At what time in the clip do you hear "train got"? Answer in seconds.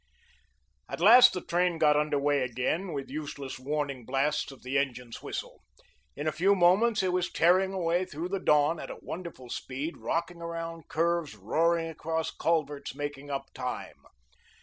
1.45-1.95